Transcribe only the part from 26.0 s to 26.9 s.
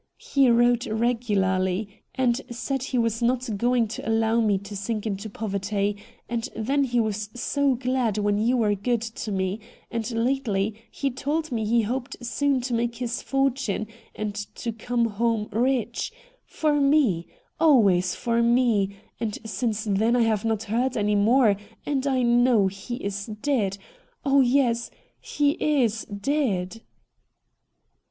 dead